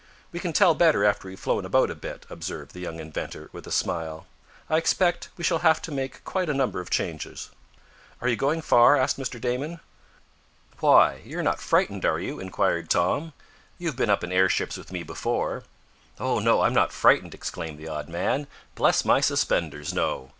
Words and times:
"We 0.31 0.39
can 0.39 0.51
tell 0.51 0.73
better 0.73 1.05
after 1.05 1.27
we've 1.27 1.39
flown 1.39 1.63
about 1.63 1.91
a 1.91 1.95
bit," 1.95 2.25
observed 2.27 2.73
the 2.73 2.79
young 2.79 2.99
inventor, 2.99 3.49
with 3.53 3.67
a 3.67 3.71
smile. 3.71 4.25
"I 4.67 4.77
expect 4.77 5.29
we 5.37 5.43
shall 5.43 5.59
have 5.59 5.79
to 5.83 5.91
make 5.91 6.23
quite 6.23 6.49
a 6.49 6.55
number 6.55 6.79
of 6.79 6.89
changes." 6.89 7.51
"Are 8.19 8.27
you 8.27 8.35
going 8.35 8.63
far?" 8.63 8.97
asked 8.97 9.19
Mr. 9.19 9.39
Damon. 9.39 9.79
"Why, 10.79 11.21
you're 11.23 11.43
not 11.43 11.61
frightened, 11.61 12.03
are 12.03 12.19
you?" 12.19 12.39
inquired 12.39 12.89
Tom. 12.89 13.33
"You 13.77 13.89
have 13.89 13.95
been 13.95 14.09
up 14.09 14.23
in 14.23 14.31
airships 14.31 14.75
with 14.75 14.91
me 14.91 15.03
before." 15.03 15.65
"Oh, 16.19 16.39
no, 16.39 16.61
I'm 16.61 16.73
not 16.73 16.91
frightened!" 16.91 17.35
exclaimed 17.35 17.77
the 17.77 17.87
odd 17.87 18.09
man. 18.09 18.47
"Bless 18.73 19.05
my 19.05 19.21
suspenders, 19.21 19.93
no! 19.93 20.29